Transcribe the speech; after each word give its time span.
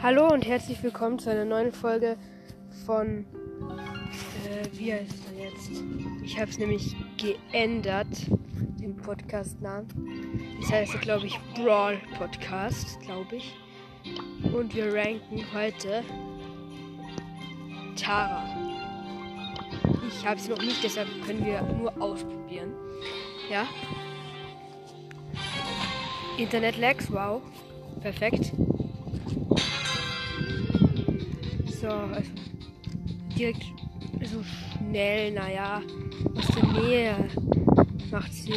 Hallo 0.00 0.28
und 0.28 0.46
herzlich 0.46 0.80
willkommen 0.84 1.18
zu 1.18 1.28
einer 1.28 1.44
neuen 1.44 1.72
Folge 1.72 2.16
von. 2.86 3.26
Äh, 4.46 4.78
wie 4.78 4.92
heißt 4.92 5.12
er 5.36 5.44
jetzt? 5.44 5.70
Ich 6.22 6.38
habe 6.38 6.48
es 6.48 6.56
nämlich 6.56 6.94
geändert, 7.16 8.06
den 8.80 8.94
Podcast-Namen. 8.94 9.88
Das 10.60 10.70
heißt, 10.70 11.00
glaube 11.00 11.26
ich, 11.26 11.40
Brawl 11.56 11.98
Podcast, 12.16 13.00
glaube 13.00 13.36
ich. 13.36 13.56
Und 14.54 14.72
wir 14.76 14.94
ranken 14.94 15.44
heute 15.52 16.04
Tara. 17.96 18.44
Ich 20.06 20.24
habe 20.24 20.38
sie 20.38 20.50
noch 20.50 20.62
nicht, 20.62 20.84
deshalb 20.84 21.08
können 21.26 21.44
wir 21.44 21.60
nur 21.62 22.00
ausprobieren. 22.00 22.72
Ja? 23.50 23.66
Internet-Lags, 26.38 27.10
wow. 27.10 27.42
Perfekt. 28.00 28.52
So, 31.88 31.94
also 31.94 32.30
direkt 33.34 33.64
so 34.22 34.42
schnell, 34.42 35.32
naja, 35.32 35.80
aus 36.36 36.46
der 36.48 36.64
Nähe 36.82 37.30
macht 38.10 38.30
sie. 38.30 38.52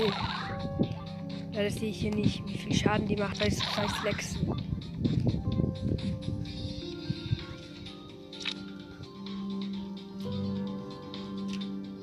Ja, 1.53 1.63
das 1.63 1.75
sehe 1.75 1.91
ich 1.91 2.02
hier 2.02 2.13
nicht, 2.13 2.45
wie 2.45 2.58
viel 2.58 2.73
Schaden 2.73 3.08
die 3.08 3.16
macht, 3.16 3.39
weil 3.39 3.48
es 3.48 3.63
scheiß 3.63 4.03
Lex. 4.03 4.36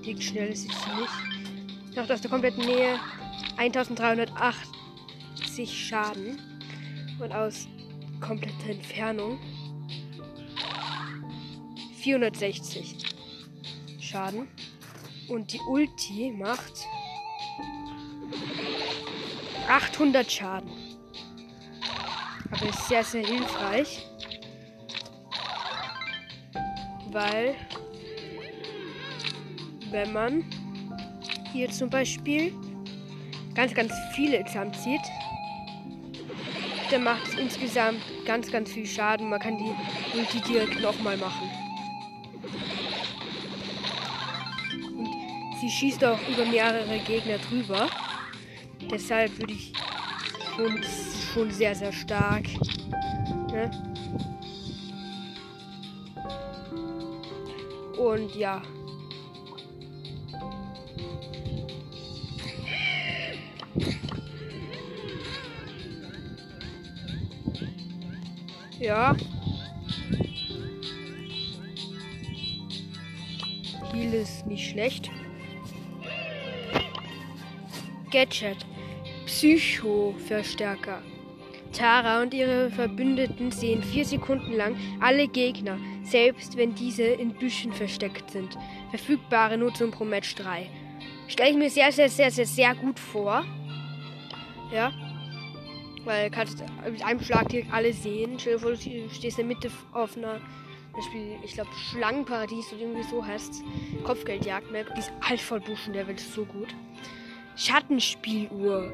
Direkt 0.02 0.22
schnell 0.22 0.48
ist 0.48 0.62
sie 0.62 0.68
nicht. 0.68 1.12
Noch 1.94 2.08
aus 2.08 2.22
der 2.22 2.30
kompletten 2.30 2.64
Nähe 2.64 2.98
1380 3.58 5.88
Schaden. 5.88 6.38
Und 7.20 7.32
aus 7.32 7.68
kompletter 8.20 8.70
Entfernung 8.70 9.38
460 11.98 12.96
Schaden. 14.00 14.48
Und 15.28 15.52
die 15.52 15.60
Ulti 15.68 16.30
macht 16.30 16.86
800 19.68 20.30
Schaden. 20.30 20.70
Aber 22.50 22.68
ist 22.68 22.88
sehr, 22.88 23.04
sehr 23.04 23.26
hilfreich. 23.26 24.06
Weil, 27.10 27.54
wenn 29.90 30.12
man 30.12 30.44
hier 31.52 31.70
zum 31.70 31.90
Beispiel 31.90 32.54
ganz, 33.54 33.74
ganz 33.74 33.92
viele 34.14 34.44
zusammenzieht, 34.46 35.00
dann 36.90 37.04
macht 37.04 37.26
es 37.28 37.34
insgesamt 37.34 38.00
ganz, 38.24 38.50
ganz 38.50 38.72
viel 38.72 38.86
Schaden. 38.86 39.28
Man 39.28 39.40
kann 39.40 39.58
die 39.58 40.18
Ulti 40.18 40.40
direkt 40.40 40.80
nochmal 40.80 41.18
machen. 41.18 41.67
Sie 45.60 45.70
schießt 45.70 46.04
auch 46.04 46.18
über 46.28 46.44
mehrere 46.44 46.98
Gegner 47.00 47.38
drüber. 47.38 47.88
Deshalb 48.90 49.36
würde 49.38 49.52
ich 49.52 49.72
schon, 50.54 50.82
schon 51.32 51.50
sehr, 51.50 51.74
sehr 51.74 51.92
stark. 51.92 52.44
Ne? 53.50 53.70
Und 57.98 58.34
ja. 58.36 58.62
Ja. 68.78 69.16
Heal 73.92 74.14
ist 74.14 74.46
nicht 74.46 74.70
schlecht. 74.70 75.10
Gadget. 78.10 78.66
Psycho-Verstärker. 79.26 81.02
Tara 81.72 82.22
und 82.22 82.32
ihre 82.32 82.70
Verbündeten 82.70 83.52
sehen 83.52 83.82
vier 83.82 84.04
Sekunden 84.04 84.52
lang 84.52 84.76
alle 85.00 85.28
Gegner, 85.28 85.78
selbst 86.02 86.56
wenn 86.56 86.74
diese 86.74 87.04
in 87.04 87.34
Büschen 87.34 87.72
versteckt 87.72 88.30
sind. 88.30 88.56
Verfügbare 88.90 89.58
Nutzung 89.58 89.90
pro 89.90 90.04
Match 90.04 90.34
3. 90.36 90.68
Stelle 91.26 91.50
ich 91.50 91.56
mir 91.56 91.68
sehr, 91.68 91.92
sehr, 91.92 92.08
sehr, 92.08 92.30
sehr, 92.30 92.46
sehr 92.46 92.74
gut 92.74 92.98
vor. 92.98 93.44
Ja. 94.72 94.92
Weil 96.04 96.30
kannst 96.30 96.64
mit 96.90 97.04
einem 97.04 97.20
Schlag 97.20 97.50
direkt 97.50 97.72
alle 97.72 97.92
sehen. 97.92 98.38
Stell 98.38 98.54
dir 98.54 98.60
vor, 98.60 98.70
du 98.70 98.78
stehst 98.78 99.38
in 99.38 99.46
der 99.48 99.56
Mitte 99.56 99.70
auf 99.92 100.16
einer, 100.16 100.40
Beispiel, 100.94 101.36
ich 101.44 101.52
glaube, 101.52 101.70
Schlangenparadies 101.90 102.72
oder 102.72 102.82
irgendwie 102.82 103.02
so 103.02 103.24
heißt 103.24 103.62
Kopfgeldjagd-Map. 104.04 104.94
Die 104.94 105.00
ist 105.00 105.12
alt 105.20 105.40
voll 105.40 105.60
Buschen, 105.60 105.92
der 105.92 106.06
wird 106.08 106.18
so 106.18 106.46
gut. 106.46 106.74
Schattenspieluhr. 107.58 108.92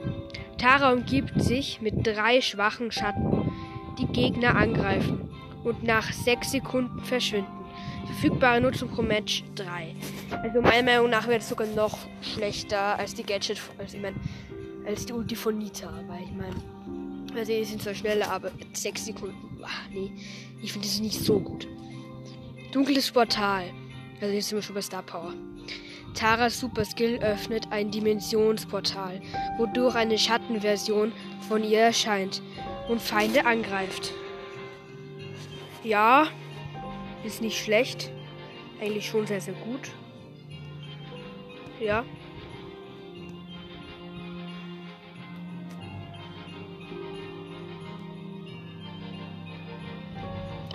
Tara 0.57 0.93
umgibt 0.93 1.43
sich 1.43 1.83
mit 1.83 2.07
drei 2.07 2.41
schwachen 2.41 2.91
Schatten, 2.91 3.53
die 3.99 4.07
Gegner 4.07 4.57
angreifen 4.57 5.29
und 5.65 5.83
nach 5.83 6.11
sechs 6.11 6.53
Sekunden 6.53 6.99
verschwinden. 7.01 7.53
Verfügbare 8.07 8.63
Nutzung 8.63 8.89
pro 8.89 9.03
Match 9.03 9.45
3. 9.57 9.95
Also 10.31 10.63
meiner 10.63 10.83
Meinung 10.83 11.11
nach 11.11 11.27
wäre 11.27 11.41
es 11.41 11.49
sogar 11.49 11.67
noch 11.67 11.99
schlechter 12.23 12.99
als 12.99 13.13
die 13.13 13.23
Gadget, 13.23 13.61
also 13.77 13.97
ich 13.99 14.03
mein, 14.03 14.15
als 14.87 15.05
die 15.05 15.13
Ulti 15.13 15.37
von 15.37 15.59
Nita. 15.59 15.93
Weil 16.09 16.23
ich 16.23 16.33
meine, 16.33 17.39
also 17.39 17.53
die 17.53 17.65
sind 17.65 17.83
zwar 17.83 17.95
schneller, 17.95 18.31
aber 18.31 18.51
6 18.73 19.05
Sekunden. 19.05 19.37
Ach, 19.63 19.89
nee, 19.93 20.11
ich 20.63 20.73
finde 20.73 20.87
das 20.87 21.01
nicht 21.01 21.21
so 21.21 21.39
gut. 21.39 21.69
Dunkles 22.73 23.11
Portal. 23.11 23.65
Also 24.23 24.35
jetzt 24.35 24.49
sind 24.49 24.57
wir 24.57 24.63
schon 24.63 24.75
bei 24.75 24.81
Star 24.81 25.03
Power. 25.03 25.35
Taras 26.15 26.59
Super 26.61 26.85
Skill 26.85 27.19
öffnet 27.19 27.67
ein 27.71 27.91
Dimensionsportal, 27.91 29.21
wodurch 29.59 29.97
eine 29.97 30.17
Schattenversion 30.17 31.13
von 31.49 31.65
ihr 31.65 31.81
erscheint 31.81 32.41
und 32.89 33.03
Feinde 33.03 33.45
angreift. 33.45 34.13
Ja, 35.83 36.29
ist 37.25 37.43
nicht 37.43 37.63
schlecht. 37.63 38.11
Eigentlich 38.81 39.07
schon 39.07 39.27
sehr, 39.27 39.41
sehr 39.41 39.55
gut. 39.55 39.91
Ja. 41.81 42.05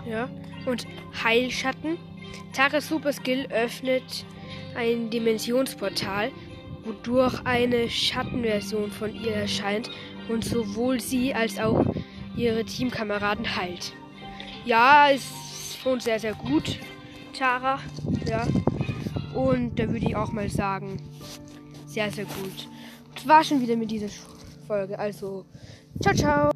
Ja. 0.05 0.29
Und 0.65 0.85
Heilschatten. 1.23 1.97
Taras 2.53 2.87
Super 2.87 3.13
Skill 3.13 3.47
öffnet 3.51 4.25
ein 4.75 5.09
Dimensionsportal, 5.09 6.31
wodurch 6.83 7.41
eine 7.45 7.89
Schattenversion 7.89 8.91
von 8.91 9.13
ihr 9.13 9.33
erscheint 9.33 9.89
und 10.29 10.45
sowohl 10.45 10.99
sie 10.99 11.33
als 11.33 11.59
auch 11.59 11.85
ihre 12.35 12.63
Teamkameraden 12.63 13.55
heilt. 13.55 13.93
Ja, 14.65 15.07
ist 15.07 15.25
schon 15.81 15.99
sehr, 15.99 16.19
sehr 16.19 16.33
gut, 16.33 16.79
Tara. 17.37 17.79
Ja. 18.27 18.47
Und 19.33 19.79
da 19.79 19.87
würde 19.89 20.05
ich 20.05 20.15
auch 20.15 20.31
mal 20.31 20.49
sagen, 20.49 20.97
sehr, 21.85 22.11
sehr 22.11 22.25
gut. 22.25 22.67
Das 23.15 23.27
war 23.27 23.43
schon 23.43 23.61
wieder 23.61 23.75
mit 23.75 23.91
dieser 23.91 24.09
Folge. 24.67 24.97
Also, 24.97 25.45
ciao, 26.01 26.13
ciao. 26.13 26.51